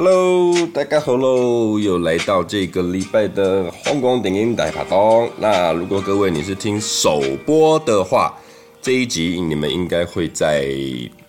[0.00, 1.76] Hello，大家好喽！
[1.76, 5.28] 又来到这个礼拜的香港电影大卡通。
[5.40, 8.32] 那如果各位你是听首播的话，
[8.80, 10.72] 这一集你们应该会在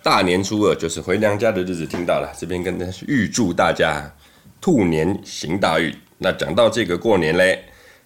[0.04, 2.32] 大年初二，就是回娘家的日子听到了。
[2.38, 4.08] 这边跟大家预祝大家
[4.60, 5.92] 兔年行大运。
[6.18, 7.58] 那讲到这个过年嘞，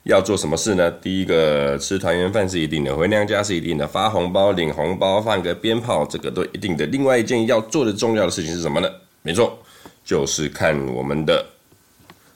[0.04, 0.90] 要做什么事呢？
[0.90, 6.86] 第一个吃团圆饭是一定的，回娘家是一定的，发红包、领红包、放个鞭炮，这个都一定的。
[6.86, 8.88] 另外一件要做的重要的事情是什么呢？
[9.20, 9.58] 没错。
[10.04, 11.44] 就是看我们的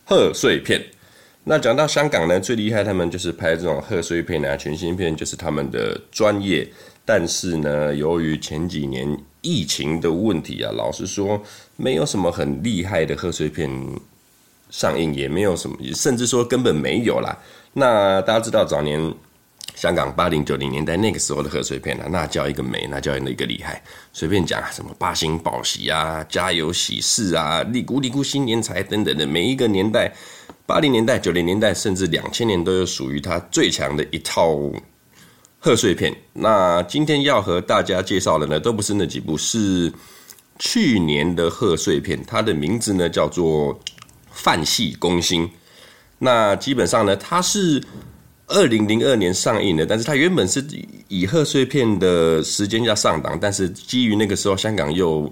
[0.05, 0.83] 贺岁片。
[1.45, 6.67] 那讲到香港呢，最厉害，他们就是拍这种贺岁片啊，群星片，就是他们的专业。
[7.05, 11.43] 但是呢，由于前几年疫情的问题啊，老实说，
[11.77, 13.71] 没有什么很厉害的贺岁片
[14.71, 17.39] 上映，也没有什么，甚至说根本没有啦。
[17.75, 19.15] 那大家知道早年。
[19.79, 23.81] 香港八零九零年代那个时候的贺岁片啊，那叫一个美，那叫一个厉害。
[24.13, 30.13] 随便讲啊，什么八星报喜啊，家有喜事啊，利咕利咕新年财等等的，每一个年代，
[30.67, 34.59] 八零年代、九零年代，甚至两千年都有属于它最强的一套
[35.61, 36.13] 贺岁片。
[36.33, 39.93] 那今天要和大家介绍的呢，都不是那几部，是
[40.59, 43.73] 去年的贺岁片，它的名字呢叫做
[44.33, 45.47] 《饭戏攻心》。
[46.19, 47.81] 那基本上呢，它是。
[48.49, 50.65] 二零零二年上映的，但是它原本是
[51.09, 55.31] 以贺岁片的时间要上档，但是基于那个时候香港又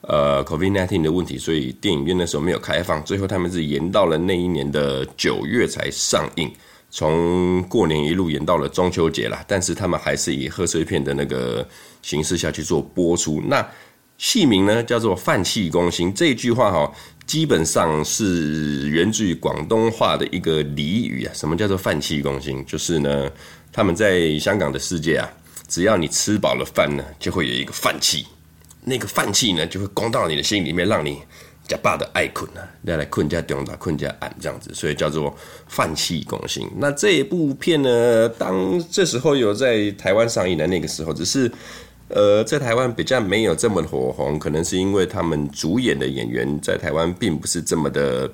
[0.00, 6.52] 呃 COVID-19 的问题，所以电影院那时候没有开放，最后他们是延到了那一年的九月才上映，
[6.90, 11.66] 从过年一路延到了中秋节啦，但是他们还是以贺岁片的那个
[12.02, 13.40] 形式下去做播出。
[13.46, 13.64] 那
[14.18, 16.92] 戏名呢叫做“饭气攻心”这句话哈。
[17.26, 22.64] 基本上是源自于广东话的一个俚语啊，什么叫做“饭气攻心”？
[22.66, 23.28] 就是呢，
[23.72, 25.28] 他们在香港的世界啊，
[25.66, 28.26] 只要你吃饱了饭呢，就会有一个饭气，
[28.84, 31.18] 那个饭气呢，就会攻到你的心里面，让你
[31.66, 36.70] 假爸的爱困啊，要来困加中打困加暗这样子，所以叫做“饭气攻心”。
[36.78, 41.50] 那这一部片呢，当这时候有在台湾上映的那个时候，只是。
[42.08, 48.30] 呃，在台湾比较没有这么火红，可能是因为他们主演的演员在台湾并不是这么的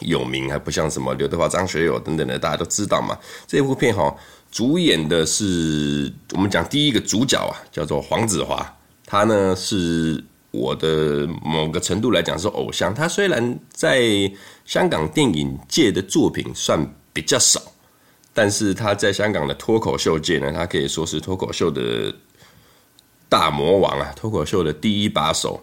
[0.00, 3.18] 有名，还不像什么刘德华、张学友等等的，大家都知道嘛。
[3.46, 4.16] 这部片哈，
[4.50, 8.66] 主演的是我们讲第一个主角啊，叫做黄子华，
[9.04, 12.94] 他呢是我的某个程度来讲是偶像。
[12.94, 14.02] 他虽然在
[14.64, 17.60] 香港电影界的作品算比较少，
[18.32, 22.10] 但是他在香港的脱口秀界呢，他可以说是脱口秀的。
[23.32, 25.58] 大魔王啊，脱口秀的第一把手。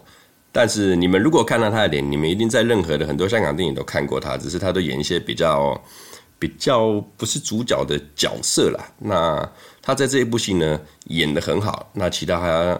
[0.50, 5.80] 但是你们如果看到他的脸，你们一定在任何的很多香港电影都看过他，只是他都演一些比较
[6.36, 8.84] 比较不是主角的角色啦。
[8.98, 9.48] 那
[9.80, 11.88] 他在这一部戏呢演得很好。
[11.92, 12.76] 那其他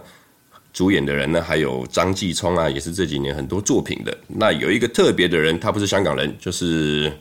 [0.72, 4.18] 主演的人呢，还有张继聪啊，也是这几年很多作品的。
[4.26, 7.12] 那有一个特别的人，他不是香港人，就是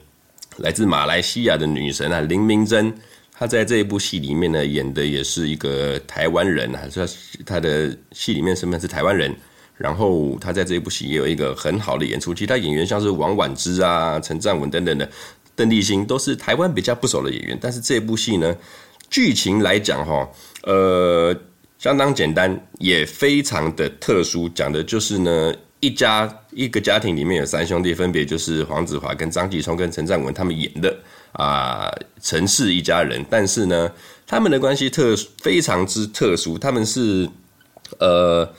[0.58, 2.92] 来自马来西亚的女神啊，林明珍。
[3.40, 7.08] 他在这一部戏里面呢，演的也是一个台湾人啊，他
[7.46, 9.34] 他的戏里面身份是台湾人，
[9.78, 12.34] 然后他在这一部戏也有一个很好的演出。
[12.34, 15.10] 其他演员像是王婉之啊、陈占文等等的，
[15.56, 17.58] 邓丽欣都是台湾比较不熟的演员。
[17.62, 18.54] 但是这部戏呢，
[19.10, 20.30] 剧情来讲哈，
[20.64, 21.34] 呃，
[21.78, 30.98] 相当简单，也非常的特殊，讲的就是呢，一家一个家庭里面有三兄弟，分别就是黄子华跟张继聪跟陈占文他们演的。
[31.32, 31.88] 啊，
[32.20, 33.92] 陈氏一家人，但是呢，
[34.26, 36.58] 他们的关系特非常之特殊。
[36.58, 37.30] 他们是，
[38.00, 38.52] 呃，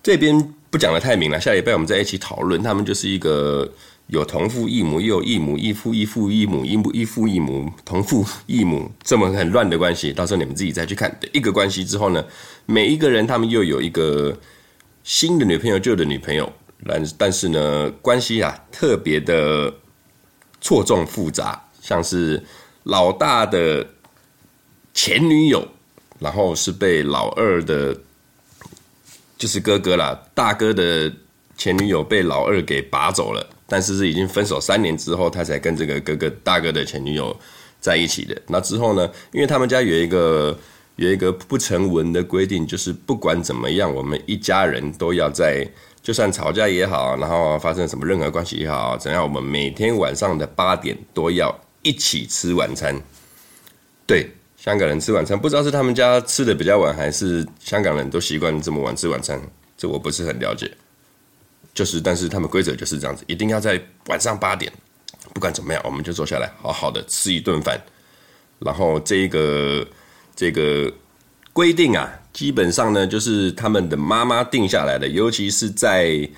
[0.00, 2.62] 这边不讲得太明了，下礼拜我们再一起讨论。
[2.62, 3.68] 他们就是一个
[4.06, 10.12] 有同父异母，又有异母异父异父异母异母异父异母同父异母这么很乱的关系。
[10.12, 12.24] 到时候你们自己再去看的一个关系之后呢，
[12.64, 14.38] 每一个人他们又有一个
[15.08, 16.52] 新的女朋友、旧的女朋友，
[16.86, 19.72] 但但是呢，关系啊特别的
[20.60, 21.64] 错综复杂。
[21.80, 22.44] 像是
[22.82, 23.88] 老大的
[24.92, 25.66] 前女友，
[26.18, 27.96] 然后是被老二的，
[29.38, 31.10] 就是哥哥啦，大哥的
[31.56, 37.34] 前女友被老二给拔走了，但是是已经分手三年之后，他才跟这个哥哥大哥的前女友
[37.80, 38.38] 在一起的。
[38.48, 40.58] 那之后呢，因为他们家有一个
[40.98, 45.66] 有一个不成文的规定，就是不管怎么样，我们一家人都要在，
[46.02, 51.58] 就算吵架也好，然后发生什么任何关系也好，怎样，我们每天晚上的八点都要。
[51.82, 53.00] 一起吃晚餐，
[54.04, 59.40] 对，香港人吃晚餐，不知道是他们家吃的比较晚，还是香港人都习惯这么晚吃晚餐，
[59.76, 60.70] 这我不是很了解。
[61.72, 64.70] 就是，但是他们规则就是这样子，一定要在晚上八点，
[65.32, 67.80] 不管怎么样，我们就坐下来，好好的吃一顿饭。
[68.58, 69.86] 然后这个
[70.38, 70.92] 这个
[71.52, 76.30] 规定啊，基本上呢，就是他们的妈妈定下来的，尤其是在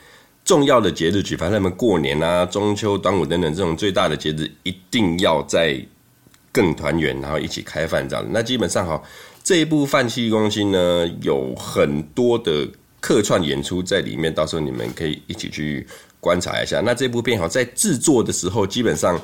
[0.43, 5.79] 重要的节日，举凡他们过年啊、中秋、端午等等这种最大的节日，一定要在
[6.51, 8.25] 更团圆，然后一起开饭这样。
[8.31, 9.03] 那基本上哈，
[9.45, 12.67] 这一部《饭戏攻心》呢，有很多的
[13.03, 15.87] 客串演出在里面，到时候你们可以一起去
[16.21, 16.81] 观察一下。
[16.81, 19.21] 那这部片哈，在制作的时候，基本上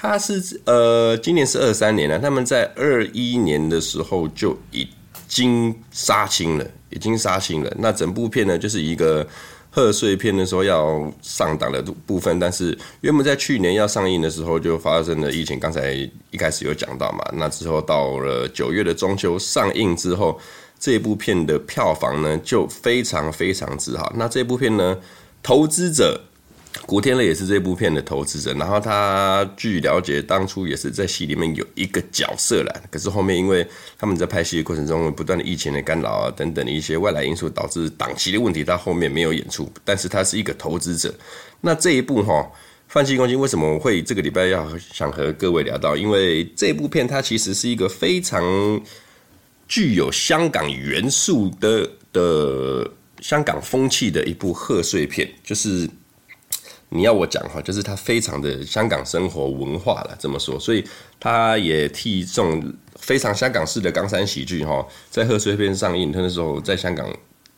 [0.00, 4.88] 它是呃，今年是二三年了，他们在二一年的时候就已
[5.26, 7.76] 经杀青了，已经杀青了。
[7.78, 9.26] 那整部片呢，就是一个。
[9.70, 15.60] 贺岁片的时候要上档的部分，但是原本在去年要上映的时候就发生了疫情。
[15.60, 15.92] 刚才
[16.30, 20.40] 一开始有讲到嘛，那之后到了九月的中秋上映之后，
[20.80, 24.10] 这部片的票房呢就非常非常之好。
[24.16, 24.96] 那这部片呢，
[25.42, 26.18] 投资者。
[26.86, 33.66] 古天乐也是这部片的投资者，然后他据了解，当初也是在戏里面有一个角色啦，可是后面因为
[33.98, 39.70] 他们在拍戏的过程中不断的疫情的干扰啊等等的一些外来因素，导致档期的问题，他后面没有演出。
[39.84, 41.14] 但是他是一个投资者。
[41.60, 42.32] 那这一部哈
[42.88, 45.94] 《饭戏攻心》为什么会这个礼拜要想和各位聊到？
[45.94, 48.80] 因为这部片它其实是一个非常
[49.66, 52.90] 具有香港元素的的
[53.20, 55.86] 香港风气的一部贺岁片，就是。
[56.90, 60.82] 你要我讲哈，就是他非常的香港生活文化了，这么说，所以
[61.20, 67.06] 他也替这种非常香港式的港产喜剧哈，在贺岁片上映，他那时候在香港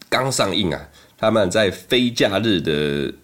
[0.08, 3.14] 刚上映啊，他们在非假日的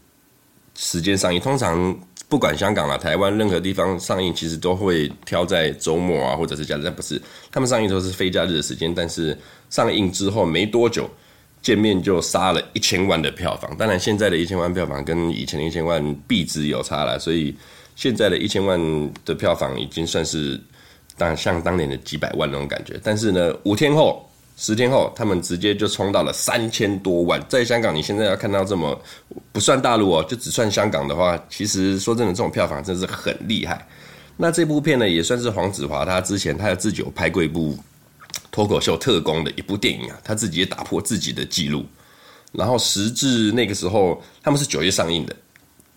[0.77, 1.99] 时间上映，通常
[2.29, 7.21] 不管香港啊、台湾任何地方上映，其实都会挑在周末啊，或者是假日，但不是，
[7.51, 9.37] 他们上映都是非假日的时间，但是
[9.71, 11.11] 上映之后没多久。
[11.67, 17.53] 见面就杀了一千万的票房，当然现在的一千万票房跟以前的一千万币值有差了，所以
[17.97, 18.81] 现在的一千万
[19.25, 20.61] 的票房已经算是
[21.19, 22.95] 当像当年的几百万那种感觉。
[23.03, 24.25] 但是呢，五天后、
[24.57, 27.45] 十天后，他们直接就冲到了三千多万。
[27.49, 28.97] 在香港，你现在要看到这么
[29.51, 33.85] 不算大陆哦，就只算香港的话，其实说真的，这种票房真是很厉害。
[34.37, 37.77] 那这部片呢，也算是黄子华他之前他自己有拍过一部。
[38.51, 41.85] 脱口秀特工的一部电影啊，他自己也打破自己的记录。
[42.53, 45.37] 然后时至那个时候，他们是九月上映的，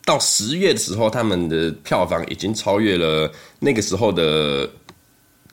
[0.03, 4.69] 到十月的时候，他们的票房已经超越了那个时候的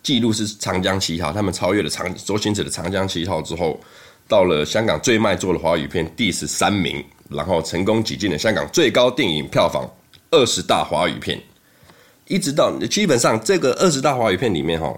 [0.03, 3.79] 记录是《长江七号》，他们超越了长周星驰的《长江七号》之后，
[4.27, 9.89] 到了香港最卖座的华语片第十三名，然后成功挤进了香港最高电影票房
[10.33, 11.41] 二十大华语片，
[12.27, 14.93] 一直到基本上这个二十大华语片里面哈。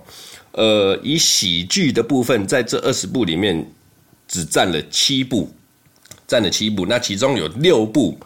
[0.59, 3.65] 呃，以喜剧的部分，在这二十部里面，
[4.27, 5.49] 只占了七部，
[6.27, 6.85] 占了七部。
[6.85, 8.19] 那其中有六部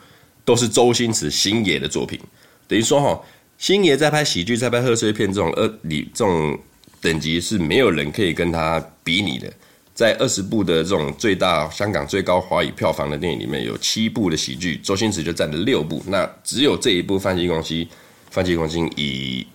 [0.43, 2.19] 都是周星驰星爷的作品，
[2.67, 3.21] 等于说哈，
[3.59, 6.59] 星爷在拍喜剧、在拍贺岁片这种二里这种
[7.03, 9.53] 等级是没有人可以跟他比拟的。
[9.95, 16.03] 在二十部的这种最大香港最高华语票房的电影里面，有七部的喜剧，周星驰就占了六部。
[16.07, 17.85] 那只有这一部《饭戏攻心》，
[18.31, 19.47] 《饭戏攻心》以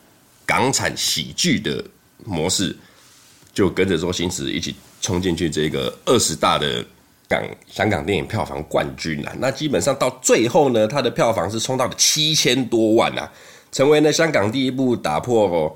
[0.45, 1.83] 港产喜剧的。
[2.27, 2.75] 模式
[3.53, 6.85] 就跟着周星驰一起冲进去这个二十大的
[7.27, 9.33] 港香港电影票房冠军啊！
[9.39, 13.31] 那基本上到最后呢，它的票房是冲到了七千多万啊，
[13.71, 15.75] 成为了香港第一部打破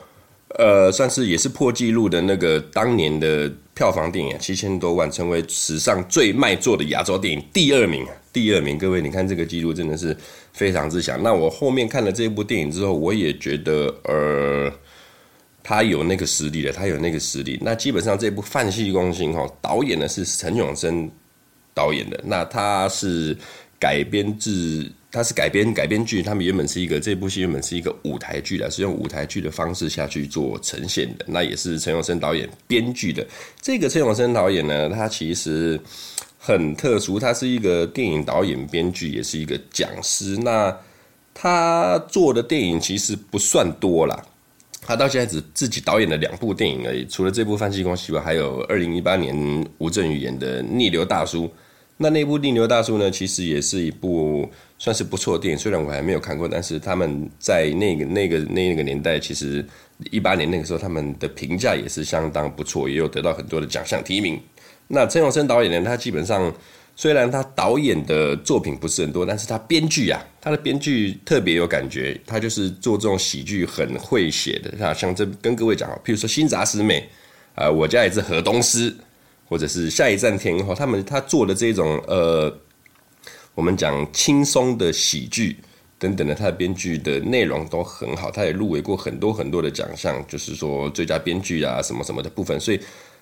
[0.59, 8.05] 呃，算是也是破纪录的那个当年的票房电影，七千多万，成为史上最卖座的亚洲电影第二名。
[8.33, 10.15] 第二名，各位，你看这个纪录真的是
[10.53, 11.21] 非常之强。
[11.23, 14.71] 那我后面看了这部电影之后，我也觉得呃。
[15.63, 17.59] 他有那个实力的，他有那个实力。
[17.61, 21.09] 那基本上这部《饭戏攻心》哈，导演呢是陈永生
[21.73, 22.19] 导演的。
[22.25, 23.37] 那他是
[23.79, 26.23] 改编自，他是改编改编剧。
[26.23, 31.25] 他们原本是一个这部戏原本是一个舞台剧的，是用舞台剧的方式下去做呈现的。
[31.27, 33.25] 那也是陈永生导演编剧的。
[33.61, 35.79] 这个陈永生导演呢，他其实
[36.37, 40.37] 很特殊，他是一个电影导演、编剧，也是一个讲师。
[40.37, 40.75] 那
[41.33, 44.25] 他做的电影其实不算多啦。
[44.83, 51.45] 他到现在只自己导演了两部电影而已，除了这部《饭戏攻心》外，还有二零一八年吴镇宇演的《逆流大叔》。
[51.97, 59.63] 那那部《逆流大叔》呢，其实也是一部算是不错的电影，虽然我还没有看过，但是他们在那个那个那个年代，其实
[60.09, 64.39] 一八年那个时候，他们的评价也是相当不错，也有得到很多的奖项提名。
[64.87, 66.51] 那陈永生导演呢，他基本上。
[66.95, 72.19] 虽然他导演的作品不是很多，但是他编剧啊，他的编剧特别有感觉。
[72.27, 77.09] 他就是做这种喜剧很会写的，像这跟各位讲，譬如说《新扎师妹》
[77.61, 78.91] 啊，《我家也是河东狮》，
[79.49, 82.55] 或者是《下一站天后》，他们他做的这种呃，
[83.55, 85.57] 我们讲轻松的喜剧
[85.97, 92.79] 等等的，他的编剧的内容都很好，他也入围过很多很多的奖项，就是说最佳编剧啊什么什么的部分，所以。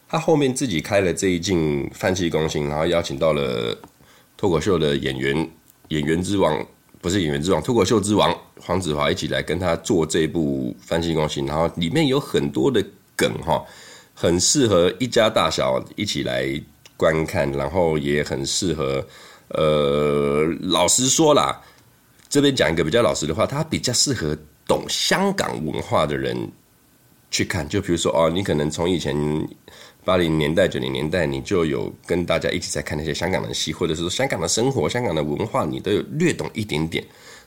[0.09, 3.77] 他后面自己开了这一镜饭戏攻心，然后邀请到了
[4.35, 5.47] 脱口秀的演员
[5.89, 6.65] 演员之王，
[6.99, 12.83] 不是演员之王，脱口秀之王黄子华一起来跟他做这部《饭戏攻心》，然后里面有很多的
[13.15, 13.63] 梗哈，
[14.15, 16.59] 很适合一家大小一起来
[16.97, 19.05] 观看，然后也很适合，
[19.49, 21.61] 呃，老实说啦，
[22.27, 24.35] 这边讲一个比较老实的话，它比较适合
[24.65, 26.51] 懂香港文化的人
[27.31, 29.15] 去看，就比如说哦，你可能从以前。
[30.05, 37.05] 八零年代、九零年代，你就有跟大家一起在看那些香港的戏，或者是说香港的生活、香港的文化，你都有略懂一点点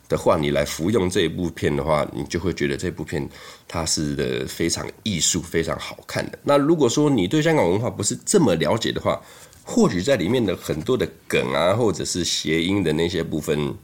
[0.08, 3.26] 的话，你来服用这一部片的话，你就会觉得这部片
[3.66, 6.38] 它是的非常艺术、非常好看的。
[6.44, 9.20] 那如果说你对香港文化不是这么了解的话，
[9.64, 13.74] 或许在里面的很多的梗啊，或者是谐音的那些部分，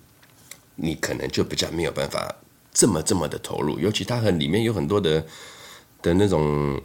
[0.76, 2.32] 你可能就比较没有办法
[2.72, 5.26] 这么这么的投入，尤其它很里面有很多的
[6.02, 6.80] 的那种。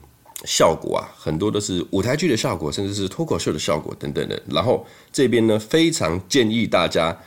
[0.45, 4.43] 效果啊，很多都是舞台剧的效果，甚至是脱口秀的效果等等的。
[4.49, 7.17] 然后这边呢，非常建议大家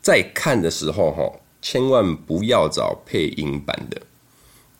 [0.00, 4.00] 在看的时候，哈，千万不要找配音版的，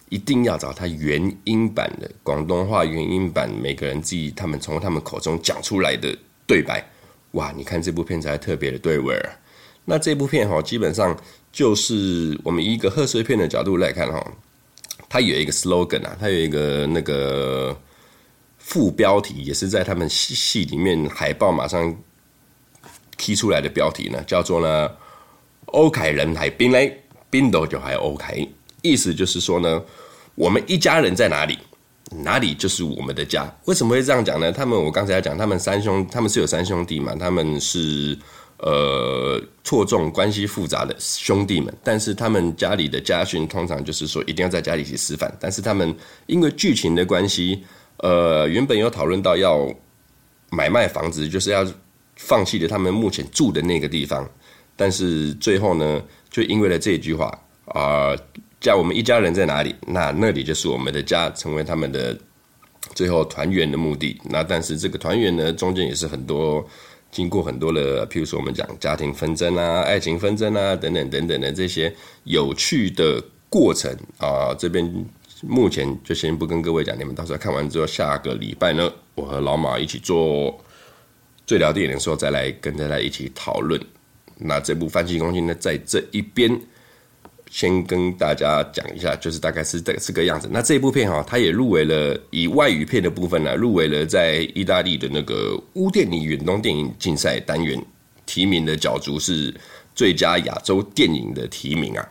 [0.08, 6.88] 一定要找他原音版的广东话原音版，每个人自己他们从他们口中讲出来的对白，
[7.32, 9.36] 哇，你看这部片才特别的对味儿。
[9.86, 11.18] 那这部片哈，基本上
[11.50, 14.24] 就是我们以一个贺岁片的角度来看哈。
[15.10, 17.76] 它有一个 slogan 啊，它有一个那个
[18.58, 21.92] 副标题，也是在他们戏戏里面海报马上
[23.16, 24.88] 踢出来的标题呢，叫做呢
[25.66, 28.38] “欧凯人海兵嘞，冰斗就还欧凯”，
[28.82, 29.82] 意思就是说呢，
[30.36, 31.58] 我们一家人在哪里，
[32.22, 33.52] 哪里就是我们的家。
[33.64, 34.52] 为什么会这样讲呢？
[34.52, 38.16] 他们我刚才讲，他们三兄，他们是有三兄弟嘛，他们是。
[38.62, 45.34] 呃，错综关系复杂的兄弟们，但是他们家里的家训通常就是说一定要在家里一起吃饭。
[45.40, 45.94] 但是他们
[46.26, 47.64] 因为剧情的关系，
[47.98, 49.66] 呃，原本有讨论到要
[50.50, 51.66] 买卖房子，就是要
[52.16, 54.28] 放弃了他们目前住的那个地方。
[54.76, 57.26] 但是最后呢，就因为了这句话
[57.64, 58.14] 啊，
[58.60, 62.14] 叫、我们一家人在哪里，那那里就是我们的家，成为他们的
[62.94, 64.20] 最后团圆的目的。
[64.28, 66.62] 那但是这个团圆呢，中间也是很多。
[67.10, 71.92] 经过很多的，譬如说我们讲家庭纷争啊、爱情纷争啊等等等等的这些
[72.24, 75.06] 有趣的过程啊，这边
[75.42, 80.58] 目前就先不跟各位讲，你们到时候看完之后，下个礼拜呢，我和老马一起做
[81.46, 83.80] 最聊电影的时候，再来跟大家一起讨论。
[84.36, 86.60] 那这部《翻新攻心》呢，在这一边。
[87.50, 90.48] 先跟大家讲一下，就是大概是这这个样子。
[90.52, 97.84] 那这部片哈，它也入围了，以外语片的部分呢，入围了在意大利的那个乌电影远东电影竞赛单元
[98.24, 99.52] 提名的角逐是
[99.96, 102.08] 最佳亚洲电影的提名啊。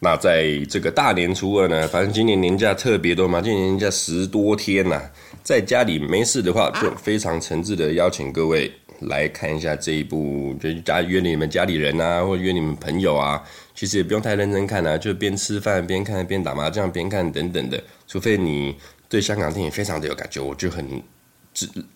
[0.00, 5.02] 那在这个大年初二呢，反正今年年假特别多嘛，今年年假十多天呐，
[5.42, 13.42] 在家里没事的话，就非常诚挚的邀请各位来看一下这一部，就家约你们家里人啊，或约你们朋友啊。
[13.74, 17.82] 其实也不用太认真看啊，就边吃饭边看，边打麻将边看等等的。
[18.06, 18.76] 除非你
[19.08, 21.02] 对香港电影非常的有感觉，我就很，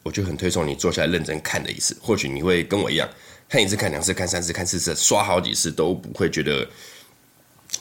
[0.03, 1.97] 我就很推崇你坐下来认真看的一次。
[2.01, 3.09] 或许你会跟我一样，
[3.49, 6.69] 看一次、看两次、看三次、看四次，刷好几次都不会觉得。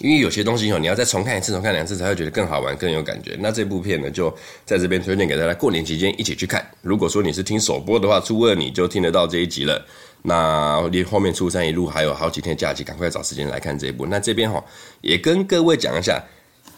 [0.01, 3.37] 因为有些东西哦，你要再重看一次、重看两次才会觉得更好玩、更有感觉。
[3.39, 6.65] 那这部片呢，就在这边推荐给大家，过年期间一起去看。
[6.81, 9.85] 如果说你是听首播的话，初二你就听得到这一集了。
[10.23, 14.05] 那离后面初三一路还有好几天假期，赶快找时间来看这一部。
[14.07, 14.63] 那这边哈
[15.01, 16.23] 也跟各位讲一下，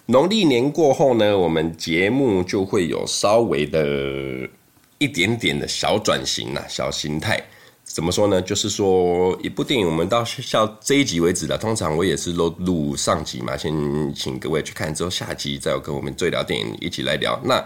[0.05, 4.49] 农历年过后呢，我们节目就会有稍微的
[4.97, 7.41] 一点点的小转型啦，小形态。
[7.83, 8.41] 怎么说呢？
[8.41, 11.57] 就是说一部电影，我们到到这一集为止了。
[11.57, 13.71] 通常我也是录录上集嘛，先
[14.15, 17.39] 请各位去看，之后下集再跟我们最聊电影一起来聊。
[17.43, 17.63] 那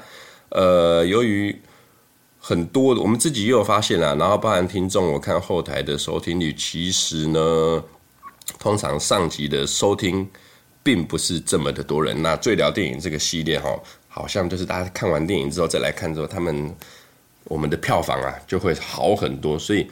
[0.50, 1.56] 呃，由于
[2.40, 7.84] 很多我们自己也有发现了，然后包含听众，我看后台的收听率，其实呢，
[8.60, 10.28] 通常上集的收听
[10.84, 12.22] 并不是这么的多人。
[12.22, 16.76] 那最聊电影这个系列哈，好像就是大家看完电影之后再来看之后，他们
[17.46, 19.58] 我们的票房啊就会好很多。
[19.60, 19.90] 所以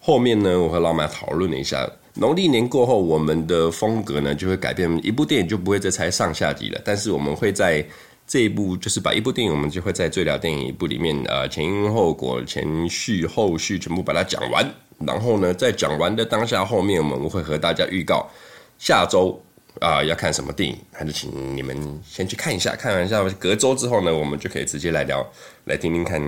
[0.00, 7.86] 后面呢，我和老马讨论了一下，农历年过后，我们的风格呢就会改变，一部电影就不会再拆上下集了，但是我们会在。
[8.26, 14.64] 这一部就是把一部电影，我们就会在最聊电影一部里面，呃，前因后果、前序后续全部把它讲完。
[15.00, 18.30] 然后呢，在讲完的当下，后面我们会和大家预告
[18.78, 19.36] 下周
[19.80, 21.76] 啊、要看什么电影，还是请你们
[22.06, 22.76] 先去看一下。
[22.76, 25.26] 看完一下，隔周之后呢，我们就可以直接来聊，
[25.64, 26.22] 来听听看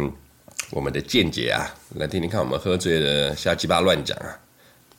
[0.70, 4.38] 我们的见解啊，来听听看我们喝醉了瞎鸡巴乱讲啊。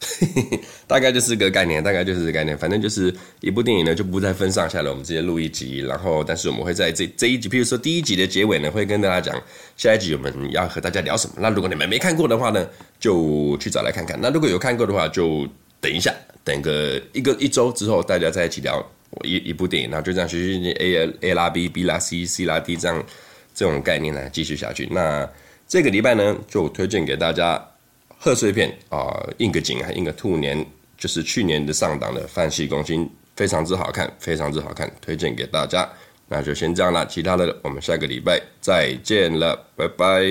[0.85, 2.57] 大概就是个概念，大概就是个概念。
[2.57, 4.89] 反正就是一部电影呢，就不再分上下了。
[4.89, 9.41] 我们直接录一集，然后，但是我们会在这这一集，譬如说第一集的结尾呢，会跟大家讲
[9.77, 11.35] 下一集我们要和大家聊什么。
[11.37, 12.67] 那如果你们没看过的话呢，
[12.99, 14.19] 就去找来看看。
[14.21, 15.47] 那如果有看过的话，就
[15.79, 18.85] 等一下，等个一个一周之后，大家再一起聊
[19.23, 23.01] 一一部电影，然后就这样学学 A A 拉 B，B 拉 C，C 拉 D 这样
[23.55, 24.85] 这种概念来继续下去。
[24.91, 25.25] 那
[25.67, 27.63] 这个礼拜呢，就推荐给大家
[28.17, 30.65] 贺岁片啊，应个景还应个兔年，
[30.97, 33.05] 就是去年的上档的《范戏攻心》，
[33.35, 35.89] 非常之好看，非常之好看，推荐给大家。
[36.29, 40.23] 那就先这样了，其他的我们下个礼拜再见了，拜拜。